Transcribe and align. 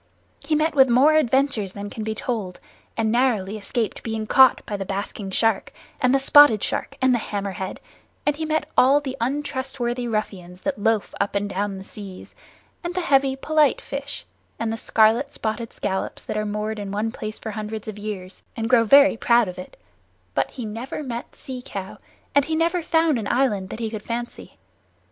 He 0.43 0.55
met 0.55 0.73
with 0.73 0.89
more 0.89 1.13
adventures 1.13 1.73
than 1.73 1.91
can 1.91 2.03
be 2.03 2.15
told, 2.15 2.59
and 2.97 3.11
narrowly 3.11 3.55
escaped 3.55 4.01
being 4.01 4.25
caught 4.25 4.65
by 4.65 4.75
the 4.75 4.83
Basking 4.83 5.29
Shark, 5.29 5.71
and 6.01 6.11
the 6.11 6.17
Spotted 6.19 6.63
Shark, 6.63 6.97
and 7.03 7.13
the 7.13 7.19
Hammerhead, 7.19 7.79
and 8.25 8.35
he 8.35 8.43
met 8.43 8.67
all 8.75 8.99
the 8.99 9.15
untrustworthy 9.21 10.07
ruffians 10.07 10.61
that 10.61 10.79
loaf 10.81 11.13
up 11.21 11.35
and 11.35 11.47
down 11.47 11.77
the 11.77 11.83
seas, 11.83 12.33
and 12.83 12.95
the 12.95 13.01
heavy 13.01 13.35
polite 13.35 13.79
fish, 13.79 14.25
and 14.57 14.73
the 14.73 14.75
scarlet 14.75 15.31
spotted 15.31 15.71
scallops 15.71 16.25
that 16.25 16.35
are 16.35 16.47
moored 16.47 16.79
in 16.79 16.89
one 16.89 17.11
place 17.11 17.37
for 17.37 17.51
hundreds 17.51 17.87
of 17.87 17.99
years, 17.99 18.41
and 18.57 18.71
grow 18.71 18.83
very 18.83 19.15
proud 19.15 19.47
of 19.47 19.59
it; 19.59 19.77
but 20.33 20.49
he 20.49 20.65
never 20.65 21.03
met 21.03 21.35
Sea 21.35 21.61
Cow, 21.63 21.99
and 22.33 22.45
he 22.45 22.55
never 22.55 22.81
found 22.81 23.19
an 23.19 23.27
island 23.27 23.69
that 23.69 23.79
he 23.79 23.91
could 23.91 24.01
fancy. 24.01 24.57